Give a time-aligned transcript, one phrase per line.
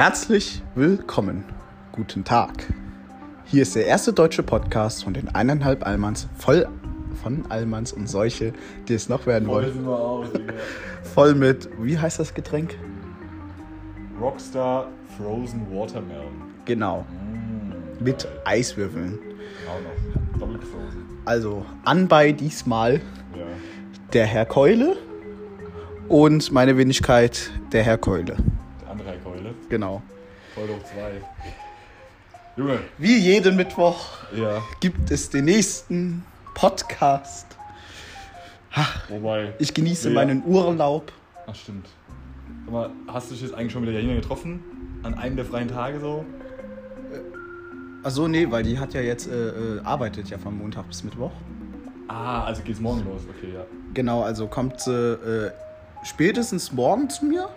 [0.00, 1.44] Herzlich willkommen.
[1.92, 2.72] Guten Tag.
[3.44, 6.66] Hier ist der erste deutsche Podcast von den eineinhalb Almans, voll
[7.22, 8.54] von Almans und solche,
[8.88, 9.86] die es noch werden wollen.
[9.86, 10.54] aus, Digga.
[11.02, 12.78] Voll mit, wie heißt das Getränk?
[14.18, 14.88] Rockstar
[15.18, 16.32] Frozen Watermelon.
[16.64, 18.32] Genau, Mm, mit geil.
[18.46, 19.18] Eiswürfeln.
[19.68, 20.40] Auch noch.
[20.40, 21.04] Doppelt frozen.
[21.26, 23.44] Also anbei diesmal Ja.
[24.14, 24.96] der Herr Keule
[26.08, 28.38] und meine Wenigkeit der Herr Keule.
[29.70, 30.02] Genau.
[30.54, 31.12] Voll hoch zwei.
[32.56, 32.80] Junge.
[32.98, 34.60] Wie jeden Mittwoch Ja.
[34.80, 36.24] gibt es den nächsten
[36.54, 37.46] Podcast.
[39.08, 39.54] Wobei.
[39.58, 40.14] Ich genieße Ja.
[40.14, 41.12] meinen Urlaub.
[41.46, 41.86] Ach, stimmt.
[42.64, 44.62] Sag mal, hast du dich jetzt eigentlich schon mit der Janina getroffen?
[45.02, 46.24] An einem der freien Tage so?
[48.02, 51.32] Achso, nee, weil die hat ja jetzt, äh, äh, arbeitet ja von Montag bis Mittwoch.
[52.08, 53.22] Ah, also geht's morgen los.
[53.28, 53.64] Okay, ja.
[53.94, 55.50] Genau, also kommt sie äh,
[56.04, 57.48] spätestens morgen zu mir.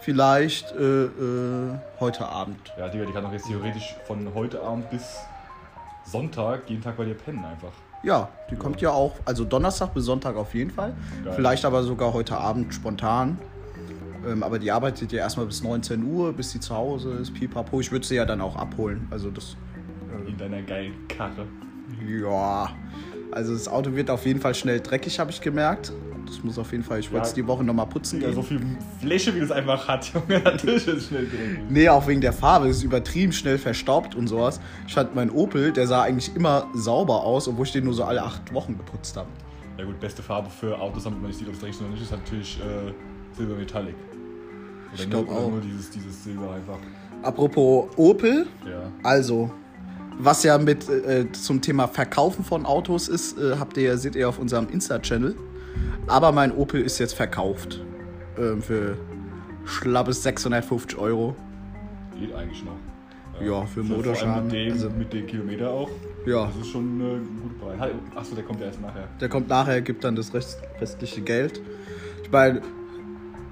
[0.00, 2.72] Vielleicht äh, äh, heute Abend.
[2.78, 5.18] Ja, Digga, die kann doch jetzt theoretisch von heute Abend bis
[6.04, 7.72] Sonntag jeden Tag bei dir pennen einfach.
[8.02, 10.94] Ja, die kommt ja auch, also Donnerstag bis Sonntag auf jeden Fall.
[11.24, 11.32] Geil.
[11.34, 13.38] Vielleicht aber sogar heute Abend spontan.
[14.26, 17.34] Ähm, aber die arbeitet ja erstmal bis 19 Uhr, bis sie zu Hause ist.
[17.34, 17.80] Pipapo.
[17.80, 19.08] Ich würde sie ja dann auch abholen.
[19.10, 19.56] Also das,
[20.26, 21.46] In deiner geilen Karre.
[22.06, 22.68] ja.
[23.30, 25.92] Also das Auto wird auf jeden Fall schnell dreckig, habe ich gemerkt.
[26.28, 27.36] Das muss auf jeden Fall, ich wollte es Ja.
[27.36, 28.36] die Woche nochmal putzen Digga, gehen.
[28.36, 28.60] so viel
[29.00, 30.40] Fläche, wie das einfach hat, Junge.
[30.40, 31.58] Natürlich ist es schnell drin.
[31.70, 32.68] Nee, auch wegen der Farbe.
[32.68, 34.60] Es ist übertrieben schnell verstaubt und sowas.
[34.86, 38.04] Ich fand mein Opel, der sah eigentlich immer sauber aus, obwohl ich den nur so
[38.04, 39.28] alle acht Wochen geputzt habe.
[39.78, 41.90] Ja gut, beste Farbe für Autos, damit man nicht sieht, ob es dreckig ist oder
[41.90, 42.92] nicht, ist natürlich äh,
[43.36, 43.94] Silber Metallic.
[43.94, 45.50] Oder Ich nur, glaub oder auch.
[45.52, 46.78] nur dieses, dieses Silber einfach.
[47.22, 48.90] Apropos Opel, Ja.
[49.02, 49.50] also,
[50.18, 54.28] was ja mit äh, zum Thema Verkaufen von Autos ist, äh, habt ihr, seht ihr
[54.28, 55.36] auf unserem Insta-Channel.
[56.08, 57.80] Aber mein Opel ist jetzt verkauft.
[58.38, 58.96] Ähm, für
[59.64, 61.36] schlappes 650 Euro.
[62.18, 62.72] Geht eigentlich noch.
[63.40, 65.90] Ja, für allem Motorschaden, Mit dem, also- mit dem Kilometer auch.
[66.26, 66.46] Ja.
[66.46, 67.90] Das ist schon äh, ein guter Preis.
[68.16, 69.04] Achso, der kommt ja erst nachher.
[69.20, 71.60] Der kommt nachher, gibt dann das rest, restliche Geld.
[72.24, 72.60] Ich meine,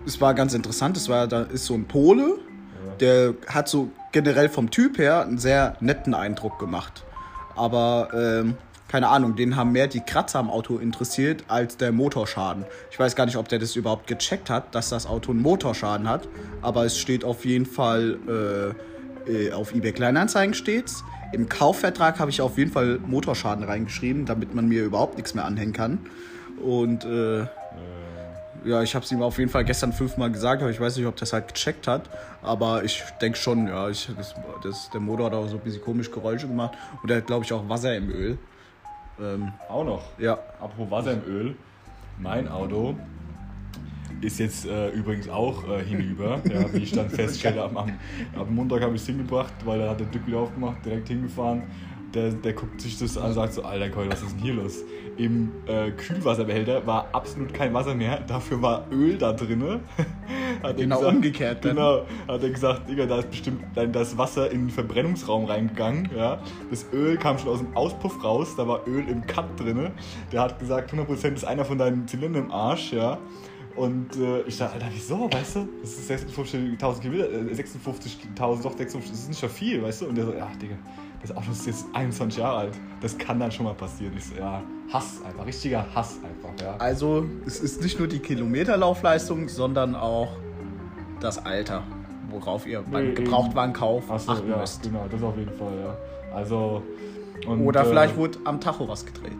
[0.05, 0.97] es war ganz interessant.
[0.97, 2.39] Es war, da ist so ein Pole,
[3.01, 7.05] der hat so generell vom Typ her einen sehr netten Eindruck gemacht.
[7.55, 8.55] Aber ähm,
[8.89, 12.65] keine Ahnung, den haben mehr die Kratzer am Auto interessiert als der Motorschaden.
[12.91, 16.09] Ich weiß gar nicht, ob der das überhaupt gecheckt hat, dass das Auto einen Motorschaden
[16.09, 16.29] hat.
[16.63, 18.75] Aber es steht auf jeden Fall
[19.27, 21.03] äh, äh, auf eBay Kleinanzeigen steht's.
[21.33, 25.45] Im Kaufvertrag habe ich auf jeden Fall Motorschaden reingeschrieben, damit man mir überhaupt nichts mehr
[25.45, 25.99] anhängen kann.
[26.63, 27.47] Und äh,
[28.67, 31.07] ja, ich habe es ihm auf jeden Fall gestern fünfmal gesagt, aber ich weiß nicht,
[31.07, 32.11] ob das halt gecheckt hat.
[32.43, 35.83] Aber ich denke schon, ja, ich, das, das, der Motor hat auch so ein bisschen
[35.83, 36.77] komisch Geräusche gemacht.
[37.03, 38.39] Und er hat, glaube ich, auch Wasser im Öl.
[39.21, 40.03] Ähm, Auch noch.
[40.19, 41.55] ja, Apropos Wasser im Öl.
[42.19, 42.95] Mein Auto
[44.21, 47.63] ist jetzt äh, übrigens auch äh, hinüber, ja, wie ich dann feststelle.
[47.63, 47.93] Am, am,
[48.35, 51.65] am Montag habe ich es hingebracht, weil da hat der Dück wieder aufgemacht, direkt hingefahren.
[52.15, 54.55] Der, der guckt sich das an und sagt so, Alter Keul, was ist denn hier
[54.55, 54.85] los?
[55.19, 59.81] Im äh, Kühlwasserbehälter war absolut kein Wasser mehr, dafür war Öl da drinne.
[60.69, 61.77] Hat Genau gesagt- umgekehrt dann.
[61.77, 66.09] Genau, hat er gesagt, Digga, da ist bestimmt dann das Wasser in den Verbrennungsraum reingegangen.
[66.17, 66.39] Ja.
[66.71, 69.93] Das Öl kam schon aus dem Auspuff raus, da war Öl im Cut drinne.
[70.33, 73.19] Der hat gesagt, 100% ist einer von deinen Zylindern im Arsch, ja.
[73.77, 75.69] Und äh, ich dachte, Alter, wieso, weißt du?
[75.83, 80.07] Das ist 56.000 Kilometer, äh, 56.000, doch 56, das ist nicht so viel, weißt du?
[80.07, 80.77] Und der so, ja, Digga,
[81.21, 82.79] das Auto ist jetzt 21 Jahre alt.
[83.03, 84.15] Das kann dann schon mal passieren.
[84.17, 86.77] Ich so, ja, Hass einfach, richtiger Hass einfach, ja.
[86.79, 90.29] also es ist nicht nur die Kilometerlaufleistung, sondern auch
[91.21, 91.83] das Alter,
[92.31, 94.83] worauf ihr beim Nee, Gebrauchtwarenkauf Achso, achten ja, müsst.
[94.83, 95.97] genau, das auf jeden Fall, ja.
[96.35, 96.83] Also.
[97.47, 99.39] und, Oder äh, vielleicht wurde am Tacho was gedreht.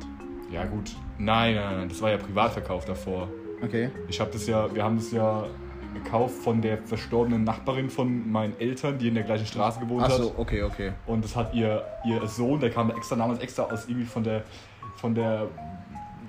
[0.51, 0.95] Ja, gut.
[1.19, 3.29] Nein, nein, nein, das war ja Privatverkauf davor.
[3.63, 3.91] Okay.
[4.09, 5.45] Ich habe das ja, wir haben das ja
[5.95, 10.31] gekauft von der verstorbenen Nachbarin von meinen Eltern, die in der gleichen Straße gewohnt Achso,
[10.31, 10.39] hat.
[10.39, 10.93] okay, okay.
[11.07, 14.43] Und das hat ihr, ihr Sohn, der kam extra damals extra aus irgendwie von der,
[14.97, 15.49] von der,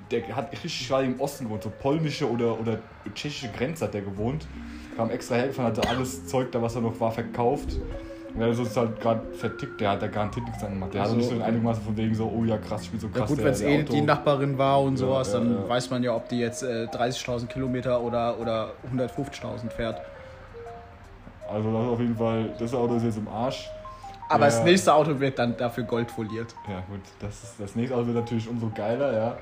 [0.10, 2.80] der hat richtig gerade im Osten gewohnt, so polnische oder, oder
[3.14, 4.48] tschechische Grenze hat der gewohnt.
[4.98, 7.78] Kam extra hergefahren, hatte alles Zeug da, was er noch war, verkauft.
[8.34, 10.94] Und er ist uns halt gerade vertickt, der hat da garantiert nichts dran gemacht.
[10.94, 11.44] Der Ach hatte so, nicht so okay.
[11.44, 13.20] Eindruck gemacht, von wegen so, oh ja krass, ich bin so krass.
[13.20, 15.40] Ja gut, der- wenn es der eh Auto- die Nachbarin war und Ja, sowas, ja,
[15.40, 15.70] dann ja.
[15.70, 20.02] weiß man ja, ob die jetzt äh, 30.000 Kilometer oder, oder 150.000 fährt.
[21.50, 23.70] Also das ist auf jeden Fall, das Auto ist jetzt im Arsch.
[24.30, 24.46] Aber Ja.
[24.48, 26.54] das nächste Auto wird dann dafür goldfoliert.
[26.68, 29.38] Ja gut, das, ist, das nächste Auto wird natürlich umso geiler, ja.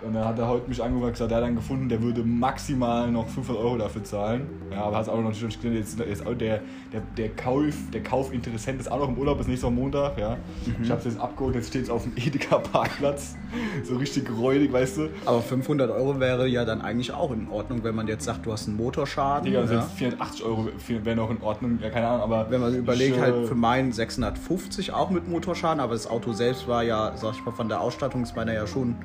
[0.00, 2.22] Und dann hat er heute mich angerufen und gesagt, der hat dann gefunden, der würde
[2.22, 4.46] maximal noch 500 Euro dafür zahlen.
[4.70, 6.60] Ja, aber hat es auch noch natürlich gesehen, jetzt, jetzt auch der,
[6.92, 10.16] der, der, Kauf, der Kaufinteressent ist auch noch im Urlaub, ist nächster Montag.
[10.16, 10.36] Ja.
[10.66, 10.84] Mhm.
[10.84, 13.36] Ich habe es jetzt abgeholt, jetzt steht es auf dem Edeka-Parkplatz.
[13.82, 15.08] So richtig räudig, weißt du.
[15.26, 18.52] Aber 500 Euro wäre ja dann eigentlich auch in Ordnung, wenn man jetzt sagt, du
[18.52, 19.46] hast einen Motorschaden.
[19.46, 19.82] Digga, also ja.
[19.82, 22.50] 480 Euro wäre noch in Ordnung, ja, keine Ahnung, aber.
[22.50, 26.32] Wenn man überlegt, ich, halt äh, für meinen 650 auch mit Motorschaden, aber das Auto
[26.32, 28.96] selbst war ja, sag ich mal, von der Ausstattung ist meiner ja schon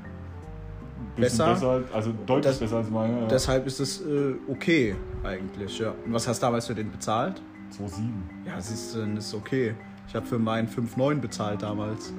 [1.15, 1.54] besser.
[1.54, 1.83] besser.
[1.94, 3.21] Also deutlich das, besser als meine.
[3.21, 3.27] Ja.
[3.27, 5.94] Deshalb ist es äh, okay eigentlich, ja.
[6.06, 7.42] Und was hast du damals für den bezahlt?
[7.77, 8.01] 2,7.
[8.45, 9.75] Ja, siehst du, dann ist okay.
[10.07, 12.13] Ich habe für meinen 5,9 bezahlt damals.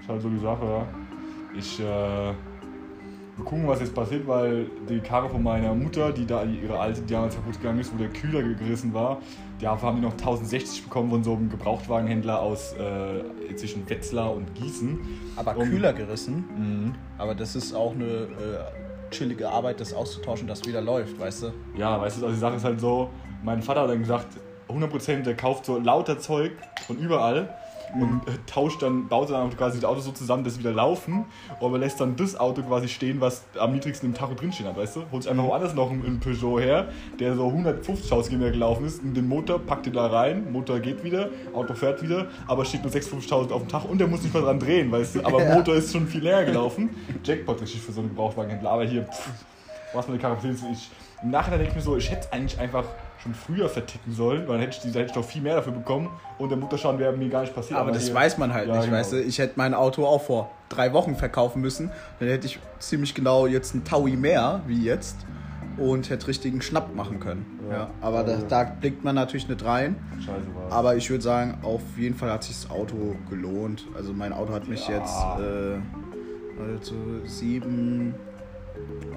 [0.00, 0.86] Ist halt so die Sache, ja.
[1.56, 2.32] Ich, äh,
[3.38, 7.00] wir gucken, was jetzt passiert, weil die Karre von meiner Mutter, die da ihre alte,
[7.02, 9.18] die damals kaputt gegangen ist, wo der Kühler gerissen war,
[9.60, 14.52] dafür haben die noch 1060 bekommen von so einem Gebrauchtwagenhändler aus äh, zwischen Wetzlar und
[14.56, 14.98] Gießen.
[15.36, 16.44] Aber um, Kühler gerissen?
[16.56, 16.94] Mhm.
[17.16, 21.52] Aber das ist auch eine äh, chillige Arbeit, das auszutauschen, dass wieder läuft, weißt du?
[21.76, 23.10] Ja, weißt du, also die Sache ist halt so,
[23.44, 24.26] mein Vater hat dann gesagt,
[24.68, 26.52] 100% der kauft so lauter Zeug
[26.86, 27.54] von überall
[27.94, 31.24] und äh, tauscht dann, baut dann quasi das Auto so zusammen, dass sie wieder laufen,
[31.60, 34.96] aber lässt dann das Auto quasi stehen, was am niedrigsten im Tacho drinstehen hat, weißt
[34.96, 35.02] du?
[35.12, 36.88] Holt sich einfach woanders noch einen, Peugeot her,
[37.18, 41.04] der so 150.000 Kilometer gelaufen ist, in den Motor, packt ihn da rein, Motor geht
[41.04, 44.34] wieder, Auto fährt wieder, aber steht nur 56.000 auf dem Tacho und der muss nicht
[44.34, 45.24] mal dran drehen, weißt du?
[45.24, 45.54] Aber ja.
[45.54, 46.90] Motor ist schon viel länger gelaufen.
[47.24, 49.30] Jackpot richtig für so einen Gebrauchtwagenhändler, aber hier, pff,
[49.94, 50.90] was mit der Karosserie ist,
[51.22, 52.84] im Nachhinein denke ich mir so, ich hätte eigentlich einfach
[53.22, 56.08] schon früher verticken sollen, weil dann hätte ich, hätte ich doch viel mehr dafür bekommen
[56.38, 57.78] und der Mutterschaden wäre mir gar nicht passiert.
[57.78, 58.96] Aber, aber das hier, weiß man halt ja, nicht, genau.
[58.96, 59.22] weißt du.
[59.22, 61.90] Ich hätte mein Auto auch vor drei Wochen verkaufen müssen.
[62.20, 65.16] Dann hätte ich ziemlich genau jetzt ein Taui mehr wie jetzt
[65.78, 67.60] und hätte richtigen Schnapp machen können.
[67.68, 69.96] Ja, ja aber da, da, blickt man natürlich nicht rein.
[70.18, 70.72] Scheiße war's.
[70.72, 73.86] Aber ich würde sagen, auf jeden Fall hat sich das Auto gelohnt.
[73.96, 74.98] Also mein Auto hat mich ja.
[74.98, 75.78] jetzt äh,
[76.60, 76.94] also
[77.24, 78.14] sieben,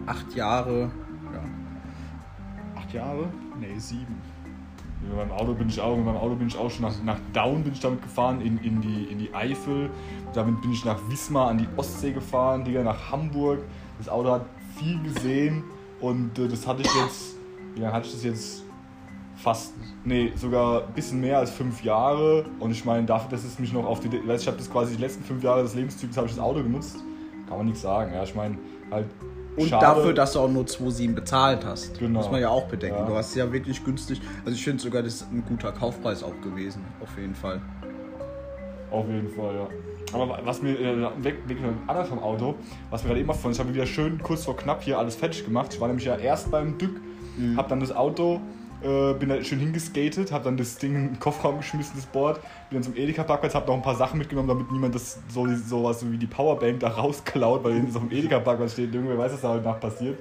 [0.05, 0.91] acht Jahre
[2.93, 3.29] Jahre?
[3.59, 4.21] Nee, sieben.
[5.01, 7.19] Mit meinem Auto bin ich auch, mit meinem Auto bin ich auch schon nach, nach
[7.33, 9.89] Down bin ich damit gefahren, in, in, die, in die Eifel.
[10.33, 13.59] Damit bin ich nach Wismar an die Ostsee gefahren, Digga, nach Hamburg.
[13.97, 14.45] Das Auto hat
[14.77, 15.63] viel gesehen
[15.99, 17.35] und äh, das hatte ich jetzt,
[17.75, 18.63] ja, hatte ich das jetzt
[19.35, 19.73] fast,
[20.03, 22.45] nee, sogar ein bisschen mehr als fünf Jahre.
[22.59, 24.95] Und ich meine, dafür, dass es mich noch auf die, weiß ich habe das quasi
[24.95, 26.97] die letzten fünf Jahre des Lebenszyklus habe ich das Auto genutzt,
[27.47, 28.13] kann man nichts sagen.
[28.13, 28.57] Ja, ich meine,
[28.91, 29.07] halt
[29.57, 29.85] und Schade.
[29.85, 31.99] dafür, dass du auch nur 2,7 bezahlt hast.
[31.99, 32.19] Genau.
[32.19, 32.99] Muss man ja auch bedenken.
[32.99, 33.05] Ja.
[33.05, 34.21] Du hast es ja wirklich günstig.
[34.45, 36.85] Also ich finde sogar, das ist ein guter Kaufpreis auch gewesen.
[37.01, 37.61] Auf jeden Fall.
[38.89, 39.67] Auf jeden Fall, ja.
[40.13, 41.57] Aber was mir, äh, weg, weg
[41.87, 42.55] anders vom Auto,
[42.89, 45.15] was mir gerade eben aufgefallen ist, ich habe wieder schön kurz vor knapp hier alles
[45.15, 45.73] fertig gemacht.
[45.73, 46.99] Ich war nämlich ja erst beim Dück,
[47.37, 47.55] mhm.
[47.57, 48.41] habe dann das Auto
[48.83, 52.39] äh, bin da schön hingeskatet, habe dann das Ding in den Kofferraum geschmissen, das Board,
[52.69, 56.05] bin dann zum Edeka-Parkplatz, habe noch ein paar Sachen mitgenommen, damit niemand das so sowas
[56.09, 59.49] wie die Powerbank da rausklaut, weil es auf dem Edeka-Parkplatz steht, irgendwer weiß, was da
[59.49, 60.17] heute Nacht passiert.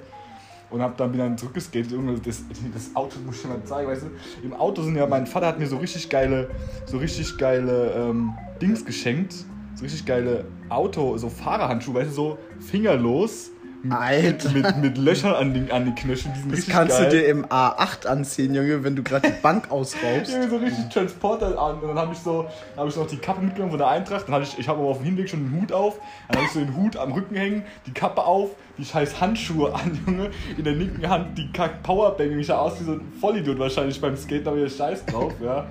[0.69, 1.91] Und hab dann wieder zurückgeskatet.
[2.25, 2.43] Das,
[2.73, 4.07] das Auto muss ich dir mal zeigen, weißt du?
[4.41, 6.49] Im Auto sind ja, mein Vater hat mir so richtig geile,
[6.85, 9.33] so richtig geile ähm, Dings geschenkt.
[9.75, 13.51] So richtig geile Auto, so Fahrerhandschuhe, weißt du, so fingerlos
[13.89, 14.51] Alter.
[14.51, 16.33] Mit, mit Löchern an den, an den Knöcheln.
[16.45, 17.09] Die das kannst geil.
[17.09, 20.31] du dir im A8 anziehen, Junge, wenn du gerade die Bank ausraubst.
[20.33, 21.79] Junge, so richtig Transporter an.
[21.79, 22.47] Und dann habe ich so,
[22.77, 24.27] hab ich noch die Kappe mitgenommen von der Eintracht.
[24.27, 25.99] Dann hatte ich, ich habe aber auf dem Hinweg schon den Hut auf.
[26.27, 29.73] Dann habe ich so den Hut am Rücken hängen, die Kappe auf, die scheiß Handschuhe
[29.73, 30.29] an, Junge.
[30.57, 32.31] In der linken Hand die Kack Powerbank.
[32.39, 35.67] Ich sah aus wie so ein Vollidiot wahrscheinlich beim Skaten, aber wieder Scheiß drauf, ja.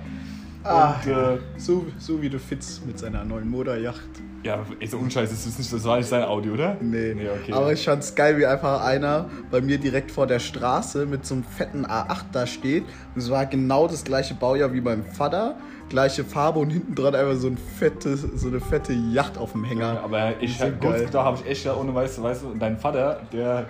[0.63, 4.09] Ah, und, äh, so, so wie du Fitz mit seiner neuen Motorjacht.
[4.43, 6.77] Ja, ist so unscheiß, das, ist nicht, das war nicht sein Audio, oder?
[6.81, 7.13] Nee.
[7.13, 7.53] nee okay.
[7.53, 11.35] Aber ich fand's geil, wie einfach einer bei mir direkt vor der Straße mit so
[11.35, 12.83] einem fetten A8 da steht.
[13.13, 15.57] Und es war genau das gleiche Baujahr wie beim Vater.
[15.89, 19.65] Gleiche Farbe und hinten dran einfach so, ein fette, so eine fette Yacht auf dem
[19.65, 19.95] Hänger.
[19.95, 20.71] Ja, aber ich, so
[21.11, 23.67] da habe ich echt ja ohne, weißt du, weißt du, dein Vater, der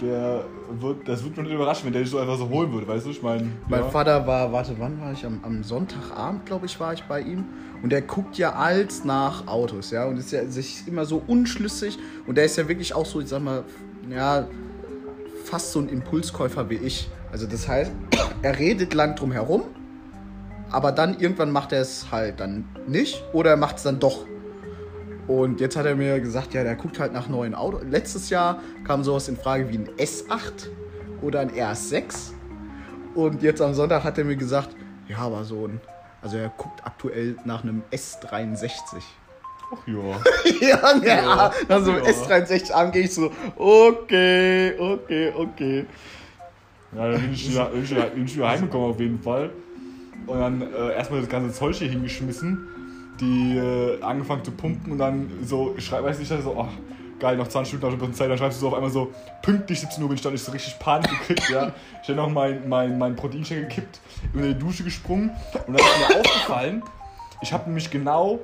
[0.00, 2.86] der wird, das wird mich nicht überraschen, wenn der dich so einfach so holen würde,
[2.86, 3.10] weißt du?
[3.10, 3.50] Ich meine.
[3.68, 3.88] Mein ja.
[3.88, 5.24] Vater war, warte, wann war ich?
[5.24, 7.44] Am, am Sonntagabend, glaube ich, war ich bei ihm.
[7.84, 10.06] Und der guckt ja als nach Autos, ja.
[10.06, 11.98] Und ist ja sich immer so unschlüssig.
[12.26, 13.62] Und der ist ja wirklich auch so, ich sag mal,
[14.10, 14.48] ja,
[15.44, 17.10] fast so ein Impulskäufer wie ich.
[17.30, 17.92] Also das heißt,
[18.42, 19.64] er redet lang drum herum,
[20.70, 24.24] aber dann irgendwann macht er es halt dann nicht oder er macht es dann doch
[25.26, 27.82] und jetzt hat er mir gesagt, ja, der guckt halt nach neuen Autos.
[27.88, 30.68] Letztes Jahr kam sowas in Frage wie ein S8
[31.22, 32.32] oder ein RS6.
[33.14, 34.76] Und jetzt am Sonntag hat er mir gesagt,
[35.08, 35.80] ja, aber so ein,
[36.24, 39.02] also er guckt aktuell nach einem S63.
[39.72, 39.94] Ach ja.
[40.68, 41.52] ja, ja, ja.
[41.68, 42.10] Nach so einem ja.
[42.10, 45.86] S63 an gehe ich so, okay, okay, okay.
[46.96, 49.50] Ja, dann bin ich wieder, bin ich wieder, bin ich wieder heimgekommen auf jeden Fall.
[50.26, 52.68] Und dann äh, erstmal das ganze Zeug hier hingeschmissen
[53.20, 56.72] die äh, angefangen zu pumpen und dann so, ich weiß nicht, so, ach,
[57.18, 59.12] geil, noch 20 Minuten, noch ein bisschen Zeit, dann schreibst du so auf einmal so,
[59.42, 61.72] pünktlich 17 Uhr bin ich dann, ich so richtig Panik gekriegt, ja.
[62.02, 64.00] Ich habe noch mein, mein, mein Proteinshake gekippt,
[64.32, 65.30] über die Dusche gesprungen
[65.66, 66.82] und dann ist mir aufgefallen,
[67.42, 68.40] ich habe nämlich genau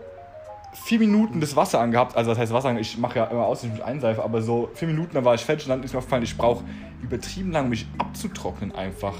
[0.73, 3.73] vier Minuten das Wasser angehabt, also das heißt Wasser, ich mache ja immer aus, ich
[3.73, 6.23] mich einseife, aber so vier Minuten, dann war ich fertig und dann ist mir aufgefallen,
[6.23, 6.65] ich brauche
[7.03, 9.15] übertrieben lang, mich abzutrocknen einfach.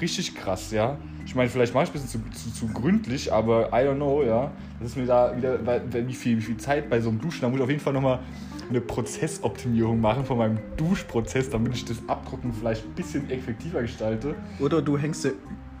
[0.00, 0.96] Richtig krass, ja.
[1.24, 4.22] Ich meine, vielleicht mache ich ein bisschen zu, zu, zu, gründlich, aber I don't know,
[4.22, 4.52] ja.
[4.78, 5.58] Das ist mir da wieder,
[6.06, 7.92] wie viel, wie viel Zeit bei so einem Duschen, da muss ich auf jeden Fall
[7.92, 8.20] nochmal
[8.68, 14.34] eine Prozessoptimierung machen von meinem Duschprozess, damit ich das Abtrocknen vielleicht ein bisschen effektiver gestalte.
[14.60, 15.34] Oder du hängst dir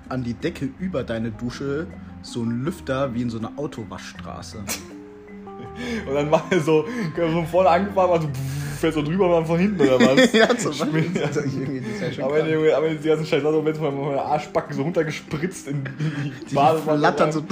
[0.08, 1.86] an die Decke über deine Dusche
[2.22, 4.58] so einen Lüfter wie in so einer Autowaschstraße.
[6.08, 8.28] Und dann war er so, von vorne angefahren, war so,
[8.76, 10.32] fährt so drüber, mal von hinten oder was?
[10.32, 11.10] ja, zum Beispiel.
[11.14, 11.26] Ja.
[11.28, 15.68] Das ja aber, wenn, aber die ganzen Scheiß, also wenn mal meine Arschbacken so runtergespritzt
[15.68, 16.98] in die, die Badewanne.
[16.98, 17.42] flattern so.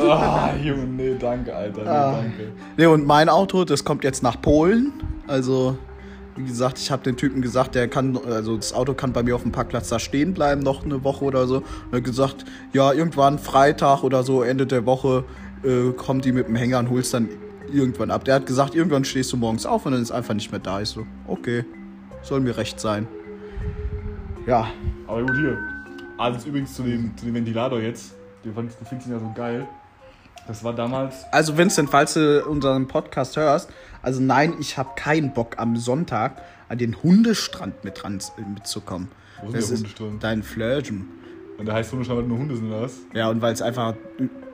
[0.00, 2.12] Ah, Junge, nee, danke, Alter, nee, ah.
[2.12, 2.52] danke.
[2.76, 4.92] Nee, und mein Auto, das kommt jetzt nach Polen,
[5.26, 5.76] also...
[6.34, 9.36] Wie gesagt, ich habe den Typen gesagt, der kann, also das Auto kann bei mir
[9.36, 11.56] auf dem Parkplatz da stehen bleiben, noch eine Woche oder so.
[11.56, 15.24] Und er hat gesagt, ja, irgendwann Freitag oder so, Ende der Woche,
[15.62, 17.28] äh, kommt die mit dem Hänger und holst dann
[17.70, 18.24] irgendwann ab.
[18.24, 20.80] Der hat gesagt, irgendwann stehst du morgens auf und dann ist einfach nicht mehr da.
[20.80, 21.64] Ich so, okay,
[22.22, 23.06] soll mir recht sein.
[24.46, 24.68] Ja.
[25.06, 25.58] Aber gut, hier.
[26.18, 28.14] Also übrigens zu dem, zu dem Ventilator jetzt.
[28.42, 29.66] Du findest ihn ja so geil.
[30.46, 31.24] Das war damals.
[31.30, 33.70] Also Vincent, falls du unseren Podcast hörst,
[34.02, 38.18] also nein, ich habe keinen Bock am Sonntag an den Hundestrand mit dran
[38.52, 39.08] mitzukommen.
[39.40, 40.24] Wo ist das der Hundestrand?
[40.24, 41.08] Dein Flirgen.
[41.58, 42.96] Und da heißt Hundestrand, weil nur Hunde sind, oder was?
[43.14, 43.94] Ja, und weil es einfach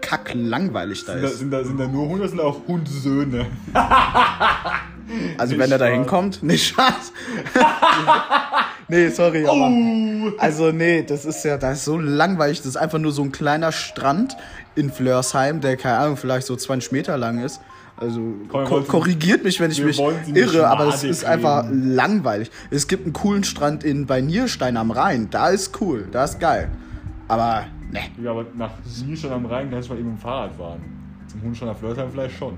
[0.09, 1.33] kack langweilig da sind ist.
[1.33, 3.47] Da, sind, da, sind da nur Hunde, sind da auch Hundsöhne?
[5.39, 7.13] also nicht wenn er da hinkommt, nicht Schatz.
[8.89, 9.69] nee, sorry, aber.
[9.69, 10.33] Oh.
[10.39, 12.59] Also nee, das ist ja, das ist so langweilig.
[12.59, 14.37] Das ist einfach nur so ein kleiner Strand
[14.75, 17.61] in Flörsheim, der, keine Ahnung, vielleicht so 20 Meter lang ist.
[17.97, 20.01] Also ko korrigiert mich, wenn ich mich
[20.33, 22.51] irre, aber das ist einfach langweilig.
[22.71, 25.29] Es gibt einen coolen Strand in bei Nierstein am Rhein.
[25.31, 26.71] Da ist cool, da ist geil.
[27.27, 28.01] Aber ne.
[28.23, 28.71] Ja, aber nach
[29.05, 30.81] Nierstein am Rhein kannst du mal eben mit dem Fahrrad fahren.
[31.27, 32.57] Zum Hundstein nach Flörsheim vielleicht schon.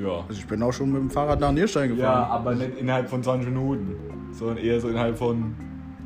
[0.00, 0.24] Ja.
[0.28, 2.22] Also ich bin auch schon mit dem Fahrrad nach Nierstein gefahren.
[2.22, 3.96] Ja, aber nicht innerhalb von 20 Minuten,
[4.32, 5.54] sondern eher so innerhalb von.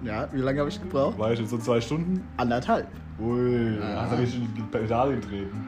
[0.04, 1.18] Ja, wie lange habe ich gebraucht?
[1.18, 2.22] Weißt du, so zwei Stunden?
[2.36, 2.86] Anderthalb.
[3.20, 4.02] Ui, ja.
[4.02, 5.66] hast du richtig die Pedale getreten.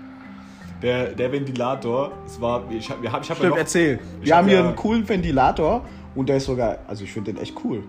[0.81, 4.01] Der, der Ventilator, es war, ich habe ich hab Stimmt, ja noch, erzähl.
[4.21, 5.85] Wir hab haben hier ja, einen coolen Ventilator
[6.15, 7.85] und der ist sogar, also ich finde den echt cool.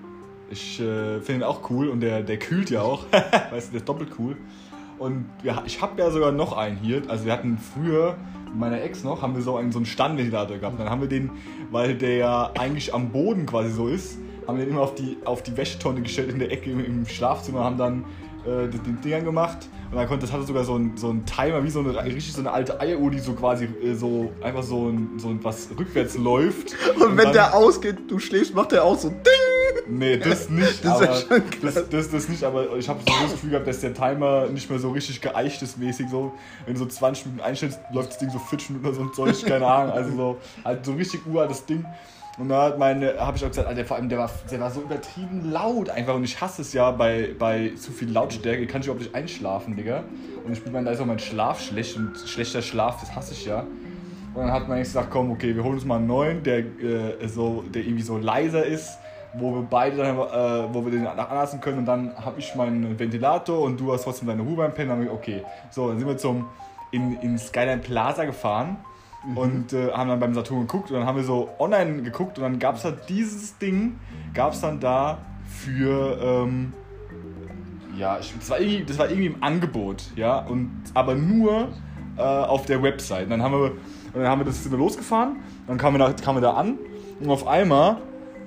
[0.54, 3.06] Ich äh, finde ihn auch cool und der, der kühlt ja auch.
[3.12, 4.38] weißt du, der ist doppelt cool.
[5.00, 7.02] Und ja, ich habe ja sogar noch einen hier.
[7.08, 10.60] Also wir hatten früher, mit meiner Ex noch, haben wir so einen, so einen Standventilator
[10.60, 10.80] gehabt.
[10.80, 11.32] Dann haben wir den,
[11.72, 15.18] weil der ja eigentlich am Boden quasi so ist, haben wir den immer auf die,
[15.26, 18.06] auf die Wäschetonne gestellt in der Ecke im, im Schlafzimmer, haben dann
[18.46, 21.64] äh, den Dingern gemacht und dann konnte, das hatte sogar so ein, so ein Timer,
[21.64, 24.90] wie so eine richtig so eine alte Eieruhr, die so quasi äh, so einfach so
[24.90, 26.76] ein, so ein was rückwärts läuft.
[26.96, 29.53] Und, und wenn der ausgeht, du schläfst, macht der auch so Ding!
[29.88, 31.08] Nee, das nicht, das aber
[31.62, 34.70] das, das, das, nicht, aber ich habe so das Gefühl gehabt, dass der Timer nicht
[34.70, 36.34] mehr so richtig geeicht ist mäßig so.
[36.66, 39.14] Wenn du so 20 Minuten einstellst, läuft das Ding so 40 Minuten oder so ein
[39.14, 39.94] Zeug, keine Ahnung.
[39.94, 41.86] Also so halt so richtig uraltes Ding.
[42.40, 44.72] Und da hat meine, habe ich auch gesagt, Alter, vor allem der war, der war
[44.72, 48.64] so übertrieben laut einfach und ich hasse es ja bei, bei zu viel Lautstärke.
[48.64, 50.04] Ich kann nicht überhaupt nicht einschlafen, Digga.
[50.44, 53.34] Und ich bin dann, da ist auch mein Schlaf schlecht und schlechter Schlaf, das hasse
[53.34, 53.68] ich ja.
[54.34, 57.28] Und dann hat man gesagt, komm, okay, wir holen uns mal einen neuen, der, äh,
[57.28, 58.98] so, der irgendwie so leiser ist,
[59.34, 62.98] wo wir beide dann, äh, wo wir den anlassen können und dann habe ich meinen
[63.00, 64.90] Ventilator und du hast trotzdem deine Pennen.
[64.90, 66.46] Dann okay, so, dann sind wir zum,
[66.92, 68.78] in, in Skyline Plaza gefahren
[69.26, 69.38] mhm.
[69.38, 72.44] und äh, haben dann beim Saturn geguckt und dann haben wir so online geguckt und
[72.44, 74.00] dann gab es halt dieses Ding,
[74.34, 76.74] gab es dann da für, ähm,
[77.98, 81.70] ja, ich, das, war irgendwie, das war irgendwie im Angebot, ja, und, aber nur
[82.18, 83.26] äh, auf der Website.
[83.26, 85.38] Und dann haben wir, und dann haben wir das sind wir losgefahren,
[85.68, 86.78] dann kamen wir, da, kamen wir da an
[87.20, 87.98] und auf einmal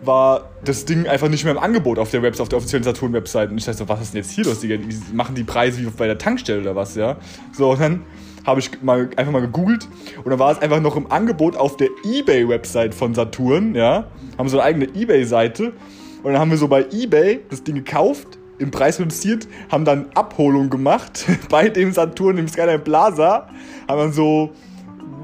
[0.02, 3.50] war das Ding einfach nicht mehr im Angebot auf der Website, auf der offiziellen Saturn-Website.
[3.50, 4.60] Und ich dachte so, was ist denn jetzt hier los?
[4.60, 4.78] Die
[5.12, 7.16] machen die Preise wie bei der Tankstelle oder was, ja?
[7.52, 8.02] So, und dann
[8.46, 9.88] habe ich mal, einfach mal gegoogelt
[10.22, 14.06] und dann war es einfach noch im Angebot auf der Ebay-Website von Saturn, ja.
[14.38, 15.72] Haben so eine eigene Ebay-Seite
[16.22, 20.06] und dann haben wir so bei Ebay das Ding gekauft, im Preis reduziert, haben dann
[20.14, 23.48] Abholung gemacht bei dem Saturn im Skyline Plaza,
[23.88, 24.52] haben dann so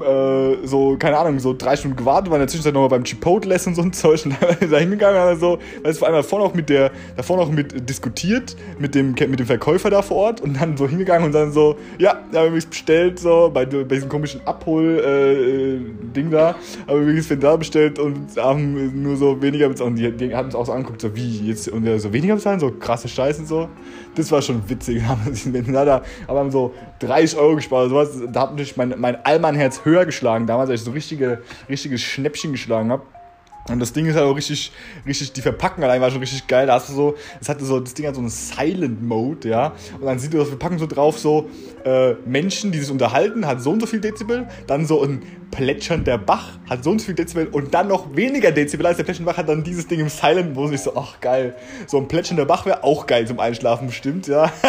[0.03, 3.53] äh, so, keine Ahnung, so drei Stunden gewartet, waren in der Zwischenzeit nochmal beim Chipotle
[3.65, 4.35] und so ein Zeug und
[4.71, 7.89] da hingegangen, haben so, weißt du, vor allem davor noch mit der, davor noch mit
[7.89, 11.51] diskutiert, mit dem, mit dem Verkäufer da vor Ort und dann so hingegangen und dann
[11.51, 16.55] so, ja, da haben wir mich bestellt, so, bei, bei diesem komischen Abhol-Ding äh, da,
[16.87, 20.45] haben wir übrigens da bestellt und haben nur so weniger bezahlt und die, die haben
[20.45, 23.47] uns auch so angeguckt, so, wie, jetzt, und so weniger bezahlen, so krasse Scheiße und
[23.47, 23.69] so.
[24.15, 25.19] Das war schon witzig, haben
[25.85, 30.05] da, aber so 30 Euro gespart, sowas, da hat natürlich mein, mein Allmann-Herz höher höher
[30.05, 33.03] geschlagen damals, als ich so richtige, richtige Schnäppchen geschlagen habe.
[33.69, 34.71] Und das Ding ist halt auch richtig,
[35.05, 36.67] richtig, die Verpackung allein war schon richtig geil.
[36.67, 39.73] Da hast du so, es hatte so, das Ding hat so einen Silent Mode, ja.
[39.99, 41.49] Und dann sieht du das Verpackung so drauf, so
[41.85, 44.47] äh, Menschen, die sich unterhalten, hat so und so viel Dezibel.
[44.67, 47.47] Dann so ein plätschernder Bach, hat so und so viel Dezibel.
[47.47, 50.53] Und dann noch weniger Dezibel als der plätschernde Bach hat dann dieses Ding im Silent
[50.55, 50.67] Mode.
[50.67, 51.55] Und ich so, ach geil.
[51.87, 54.51] So ein plätschernder Bach wäre auch geil zum Einschlafen bestimmt, ja.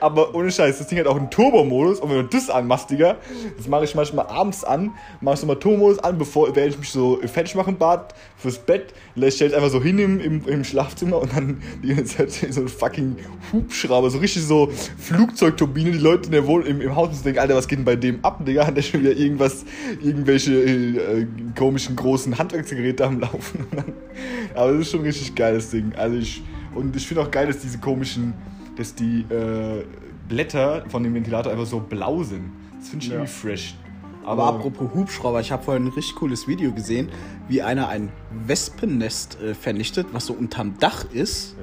[0.00, 2.00] Aber ohne Scheiß, das Ding hat auch einen Turbo-Modus.
[2.00, 3.16] Und wenn du das anmachst, Digga,
[3.56, 6.90] das mache ich manchmal abends an, mache ich mal Turbo-Modus an, bevor wenn ich mich
[6.90, 8.94] so fertig machen bad fürs Bett,
[9.30, 12.60] stelle ich einfach so hin im, im, im Schlafzimmer und dann die ganze Zeit so
[12.60, 13.16] ein fucking
[13.52, 15.90] Hubschrauber, so richtig so Flugzeugturbine.
[15.92, 17.96] Die Leute in der Wohn im, im Haus müssen denken, Alter, was geht denn bei
[17.96, 18.66] dem ab, Digga?
[18.66, 19.64] Hat der schon wieder irgendwas,
[20.02, 21.26] irgendwelche äh,
[21.56, 23.66] komischen großen Handwerksgeräte am Laufen?
[24.54, 25.92] Aber das ist schon ein richtig geiles Ding.
[25.96, 26.42] Also ich,
[26.74, 28.34] und ich finde auch geil, dass diese komischen
[28.78, 29.84] dass die äh,
[30.28, 32.52] Blätter von dem Ventilator einfach so blau sind.
[32.78, 33.16] Das finde ich Ja.
[33.18, 33.74] irgendwie fresh.
[34.24, 37.08] Aber apropos Hubschrauber, ich habe vorhin ein richtig cooles Video gesehen,
[37.48, 38.10] wie einer ein
[38.46, 41.56] Wespennest äh, vernichtet, was so unterm Dach ist.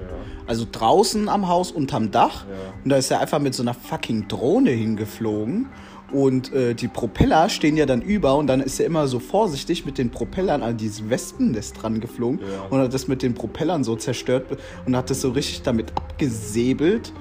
[0.48, 2.46] Also draußen am Haus unterm Dach.
[2.48, 2.56] Ja.
[2.84, 5.68] Und da ist er einfach mit so einer fucking Drohne hingeflogen.
[6.12, 9.86] Und äh, die Propeller stehen ja dann über und dann ist er immer so vorsichtig
[9.86, 12.68] mit den Propellern an dieses Wespennest dran geflogen Ja.
[12.70, 14.46] und hat das mit den Propellern so zerstört
[14.86, 17.12] und hat das so richtig damit abgesäbelt,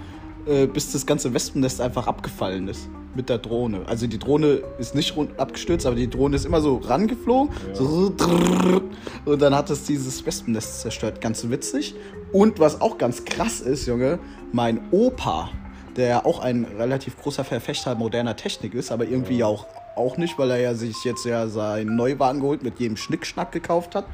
[0.46, 3.82] äh, bis das ganze Wespennest einfach abgefallen ist mit der Drohne.
[3.86, 8.12] Also die Drohne ist nicht rund abgestürzt, aber die Drohne ist immer so rangeflogen so
[8.14, 8.82] drrrr,
[9.24, 11.20] und dann hat es dieses Wespennest zerstört.
[11.20, 11.94] Ganz witzig.
[12.32, 14.18] Und was auch ganz krass ist, Junge,
[14.52, 15.50] mein Opa,
[15.96, 19.46] der ja auch ein relativ großer Verfechter moderner Technik ist, aber irgendwie ja.
[19.46, 23.52] auch, auch nicht, weil er ja sich jetzt ja seinen Neuwagen geholt mit jedem Schnickschnack
[23.52, 24.06] gekauft hat,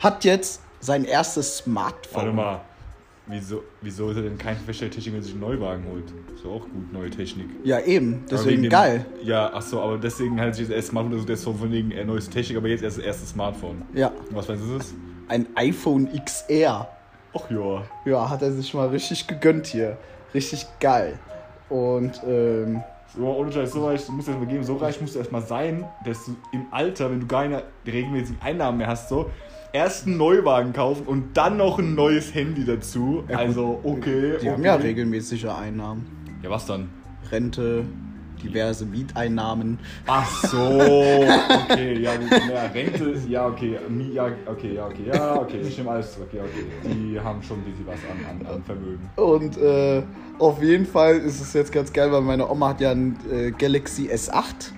[0.00, 2.22] hat jetzt sein erstes Smartphone.
[2.22, 2.60] Warte mal.
[3.26, 6.04] Wieso, wieso ist er denn kein Verfechter der Technik, wenn er sich einen Neuwagen holt?
[6.34, 7.46] Ist doch auch gut, neue Technik.
[7.64, 8.22] Ja, eben.
[8.30, 9.06] Deswegen wegen dem- geil.
[9.22, 12.04] Ja, ach so, aber deswegen halt sich das erste Smartphone, also ist von wegen äh,
[12.04, 13.80] neues Technik, aber jetzt erst das erste Smartphone.
[13.94, 14.08] Ja.
[14.08, 14.94] Und was meinst du, ist es?
[15.28, 16.86] Ein iPhone XR.
[17.34, 17.82] Ach ja.
[18.04, 19.96] Ja, hat er sich mal richtig gegönnt hier.
[20.34, 21.18] Richtig geil.
[21.68, 22.82] Und, ähm,
[23.16, 25.42] So, ohne Scheiß, so reich, du musst erst mal geben, so reich musst du erstmal
[25.42, 29.30] sein, dass du im Alter, wenn du keine regelmäßigen Einnahmen mehr hast, so,
[29.72, 33.22] erst einen Neuwagen kaufen und dann noch ein neues Handy dazu.
[33.28, 34.30] Ja, also, okay.
[34.32, 34.50] die okay.
[34.50, 36.06] haben ja regelmäßige Einnahmen.
[36.42, 36.88] Ja, was dann?
[37.30, 37.84] Rente,
[38.44, 39.78] diverse Mieteinnahmen.
[40.06, 40.80] Ach so,
[41.70, 43.78] okay, ja, ja, Rente, ja, okay,
[44.12, 46.64] ja, okay, ja, okay, ja, okay, ich nehme alles zurück, ja, okay.
[46.84, 49.10] Die haben schon ein bisschen was an, an, an Vermögen.
[49.16, 50.02] Und äh,
[50.38, 53.50] auf jeden Fall ist es jetzt ganz geil, weil meine Oma hat ja ein äh,
[53.50, 54.72] Galaxy S8.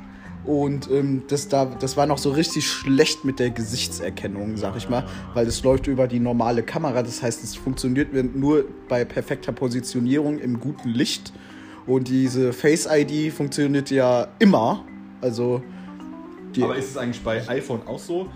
[0.45, 4.89] Und ähm, das, da, das war noch so richtig schlecht mit der Gesichtserkennung, sag ich
[4.89, 7.03] mal, weil es läuft über die normale Kamera.
[7.03, 11.33] Das heißt, es funktioniert nur bei perfekter Positionierung im guten Licht.
[11.87, 14.85] Und diese Face ID funktioniert ja immer.
[15.21, 15.63] Also
[16.61, 18.29] Aber ist es eigentlich bei iPhone auch so?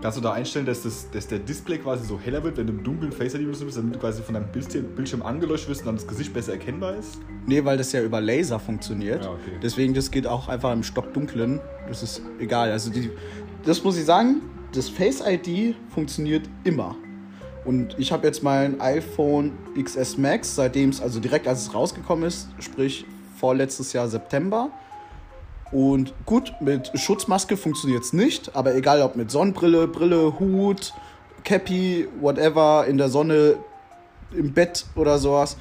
[0.00, 2.72] Kannst du da einstellen, dass, das, dass der Display quasi so heller wird, wenn du
[2.72, 5.86] im dunklen Face ID bist, damit du quasi von deinem Bildschirm, Bildschirm angeleuchtet wirst und
[5.86, 7.20] dann das Gesicht besser erkennbar ist?
[7.46, 9.24] Nee, weil das ja über Laser funktioniert.
[9.24, 9.52] Ja, okay.
[9.62, 11.60] Deswegen, das geht auch einfach im Stockdunklen.
[11.86, 12.72] Das ist egal.
[12.72, 13.10] Also, die,
[13.64, 14.42] das muss ich sagen,
[14.74, 16.96] das Face ID funktioniert immer.
[17.64, 22.24] Und ich habe jetzt mein iPhone XS Max, seitdem es, also direkt als es rausgekommen
[22.24, 23.04] ist, sprich
[23.36, 24.70] vorletztes Jahr September.
[25.70, 30.92] Und gut, mit Schutzmaske funktioniert es nicht, aber egal ob mit Sonnenbrille, Brille, Hut,
[31.44, 33.56] Cappy, whatever, in der Sonne,
[34.36, 35.56] im Bett oder sowas,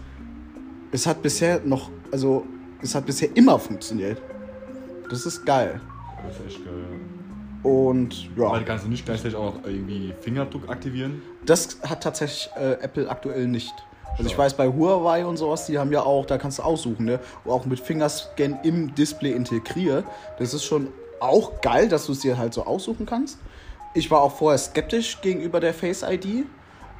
[0.92, 2.46] es hat bisher noch, also
[2.82, 4.22] es hat bisher immer funktioniert.
[5.10, 5.80] Das ist geil.
[6.26, 6.74] Das ist echt geil,
[7.64, 8.48] Und ja.
[8.48, 11.22] Aber ja, kannst du nicht gleichzeitig auch noch irgendwie Fingerabdruck aktivieren?
[11.46, 13.74] Das hat tatsächlich äh, Apple aktuell nicht.
[14.18, 17.06] Also ich weiß, bei Huawei und sowas, die haben ja auch, da kannst du aussuchen,
[17.06, 17.20] ne?
[17.46, 20.06] Auch mit Fingerscan im Display integriert.
[20.38, 23.40] Das ist schon auch geil, dass du es dir halt so aussuchen kannst.
[23.94, 26.46] Ich war auch vorher skeptisch gegenüber der Face ID.